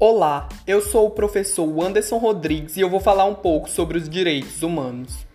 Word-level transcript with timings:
Olá, 0.00 0.48
eu 0.64 0.80
sou 0.80 1.08
o 1.08 1.10
professor 1.10 1.68
Anderson 1.84 2.18
Rodrigues 2.18 2.76
e 2.76 2.80
eu 2.80 2.88
vou 2.88 3.00
falar 3.00 3.24
um 3.24 3.34
pouco 3.34 3.68
sobre 3.68 3.98
os 3.98 4.08
direitos 4.08 4.62
humanos. 4.62 5.26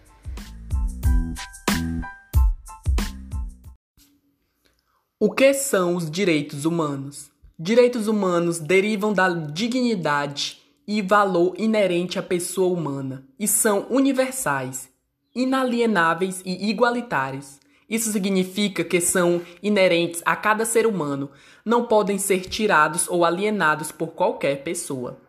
O 5.19 5.29
que 5.29 5.53
são 5.53 5.97
os 5.97 6.09
direitos 6.09 6.63
humanos? 6.63 7.29
Direitos 7.59 8.07
humanos 8.07 8.57
derivam 8.57 9.11
da 9.11 9.27
dignidade 9.27 10.61
e 10.87 11.01
valor 11.01 11.55
inerente 11.57 12.17
à 12.17 12.23
pessoa 12.23 12.73
humana 12.73 13.27
e 13.37 13.45
são 13.49 13.85
universais, 13.89 14.87
inalienáveis 15.35 16.41
e 16.45 16.69
igualitários. 16.69 17.59
Isso 17.93 18.11
significa 18.11 18.83
que 18.83 18.99
são 18.99 19.43
inerentes 19.61 20.23
a 20.25 20.35
cada 20.35 20.65
ser 20.65 20.87
humano, 20.87 21.29
não 21.63 21.85
podem 21.85 22.17
ser 22.17 22.39
tirados 22.39 23.07
ou 23.07 23.23
alienados 23.23 23.91
por 23.91 24.13
qualquer 24.13 24.63
pessoa. 24.63 25.19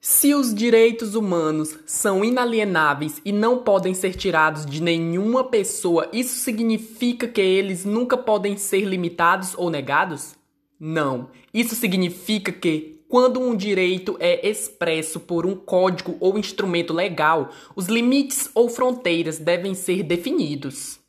Se 0.00 0.32
os 0.32 0.54
direitos 0.54 1.16
humanos 1.16 1.76
são 1.86 2.24
inalienáveis 2.24 3.20
e 3.24 3.32
não 3.32 3.64
podem 3.64 3.94
ser 3.94 4.14
tirados 4.14 4.64
de 4.64 4.80
nenhuma 4.80 5.42
pessoa, 5.42 6.08
isso 6.12 6.38
significa 6.38 7.26
que 7.26 7.40
eles 7.40 7.84
nunca 7.84 8.16
podem 8.16 8.56
ser 8.56 8.82
limitados 8.82 9.56
ou 9.56 9.70
negados? 9.70 10.36
Não. 10.78 11.30
Isso 11.52 11.74
significa 11.74 12.52
que 12.52 13.02
quando 13.12 13.38
um 13.38 13.54
direito 13.54 14.16
é 14.18 14.48
expresso 14.48 15.20
por 15.20 15.44
um 15.44 15.54
código 15.54 16.16
ou 16.18 16.38
instrumento 16.38 16.94
legal, 16.94 17.50
os 17.76 17.84
limites 17.84 18.48
ou 18.54 18.70
fronteiras 18.70 19.38
devem 19.38 19.74
ser 19.74 20.02
definidos. 20.02 21.01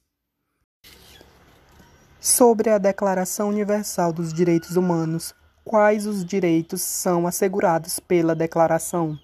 Sobre 2.26 2.70
a 2.70 2.78
Declaração 2.78 3.50
Universal 3.50 4.14
dos 4.14 4.34
Direitos 4.34 4.78
Humanos, 4.78 5.36
quais 5.62 6.08
os 6.08 6.24
direitos 6.24 6.82
são 6.82 7.28
assegurados 7.28 8.00
pela 8.00 8.34
Declaração? 8.34 9.20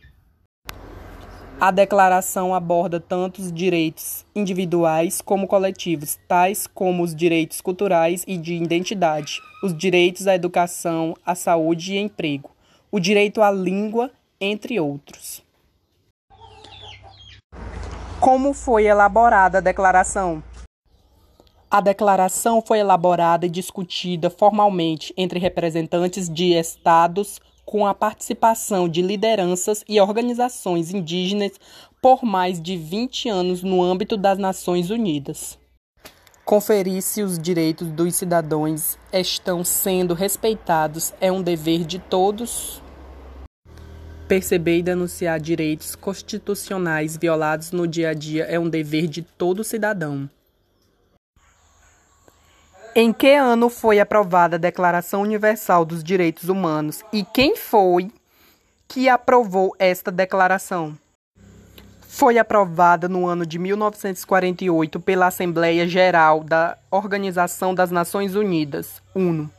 A 1.62 1.72
declaração 1.72 2.54
aborda 2.54 3.00
tanto 3.00 3.42
os 3.42 3.54
direitos 3.54 4.26
individuais 4.36 5.22
como 5.22 5.48
coletivos, 5.48 6.20
tais 6.28 6.68
como 6.68 7.02
os 7.02 7.16
direitos 7.16 7.62
culturais 7.62 8.26
e 8.28 8.38
de 8.38 8.56
identidade, 8.56 9.40
os 9.64 9.74
direitos 9.74 10.28
à 10.28 10.36
educação, 10.36 11.16
à 11.26 11.36
saúde 11.36 11.94
e 11.94 12.00
emprego, 12.00 12.52
o 12.92 13.00
direito 13.00 13.42
à 13.42 13.50
língua, 13.50 14.12
entre 14.42 14.78
outros. 14.78 15.42
Como 18.20 18.54
foi 18.54 18.88
elaborada 18.88 19.60
a 19.60 19.62
declaração? 19.62 20.44
A 21.72 21.82
declaração 21.82 22.64
foi 22.66 22.80
elaborada 22.80 23.46
e 23.46 23.50
discutida 23.50 24.32
formalmente 24.32 25.14
entre 25.16 25.38
representantes 25.38 26.28
de 26.28 26.54
estados 26.54 27.40
com 27.64 27.86
a 27.86 27.94
participação 27.94 28.90
de 28.90 29.04
lideranças 29.04 29.84
e 29.88 30.02
organizações 30.02 30.92
indígenas 30.92 31.52
por 32.02 32.24
mais 32.24 32.60
de 32.60 32.76
20 32.76 33.30
anos 33.30 33.62
no 33.62 33.84
âmbito 33.84 34.18
das 34.18 34.40
Nações 34.40 34.90
Unidas. 34.90 35.60
Conferir 36.44 37.04
se 37.04 37.22
os 37.22 37.38
direitos 37.38 37.88
dos 37.90 38.16
cidadãos 38.16 38.98
estão 39.14 39.64
sendo 39.64 40.16
respeitados 40.16 41.14
é 41.22 41.32
um 41.32 41.44
dever 41.44 41.86
de 41.86 42.00
todos. 42.00 42.82
Perceber 44.28 44.80
e 44.80 44.82
denunciar 44.82 45.40
direitos 45.40 45.96
constitucionais 45.96 47.16
violados 47.16 47.72
no 47.72 47.88
dia 47.88 48.10
a 48.10 48.14
dia 48.16 48.46
é 48.46 48.60
um 48.60 48.68
dever 48.68 49.06
de 49.06 49.22
todo 49.22 49.64
cidadão. 49.64 50.28
Em 53.02 53.14
que 53.14 53.34
ano 53.34 53.70
foi 53.70 53.98
aprovada 53.98 54.58
a 54.58 54.60
Declaração 54.60 55.22
Universal 55.22 55.86
dos 55.86 56.04
Direitos 56.04 56.50
Humanos 56.50 57.02
e 57.14 57.24
quem 57.24 57.56
foi 57.56 58.12
que 58.90 59.08
aprovou 59.08 59.74
esta 59.80 60.12
declaração? 60.12 60.98
Foi 62.02 62.38
aprovada 62.38 63.08
no 63.08 63.26
ano 63.26 63.46
de 63.46 63.58
1948 63.58 65.00
pela 65.00 65.28
Assembleia 65.28 65.88
Geral 65.88 66.44
da 66.44 66.78
Organização 66.92 67.74
das 67.74 67.90
Nações 67.90 68.36
Unidas, 68.36 69.02
UNO. 69.16 69.50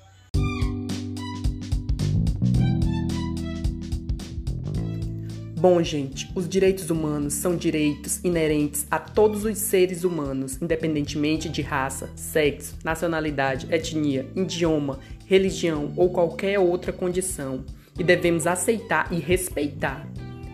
Bom, 5.61 5.83
gente, 5.83 6.27
os 6.35 6.49
direitos 6.49 6.89
humanos 6.89 7.35
são 7.35 7.55
direitos 7.55 8.19
inerentes 8.25 8.87
a 8.91 8.99
todos 8.99 9.45
os 9.45 9.59
seres 9.59 10.05
humanos, 10.05 10.57
independentemente 10.59 11.51
de 11.51 11.61
raça, 11.61 12.09
sexo, 12.17 12.79
nacionalidade, 12.83 13.67
etnia, 13.71 14.27
idioma, 14.35 15.01
religião 15.27 15.93
ou 15.97 16.09
qualquer 16.09 16.59
outra 16.59 16.95
condição, 16.95 17.63
e 17.99 18.03
devemos 18.03 18.47
aceitar 18.47 19.13
e 19.13 19.17
respeitar. 19.19 20.09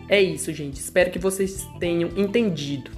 É 0.09 0.21
isso, 0.21 0.51
gente. 0.51 0.75
Espero 0.75 1.09
que 1.09 1.19
vocês 1.19 1.65
tenham 1.79 2.09
entendido. 2.17 2.91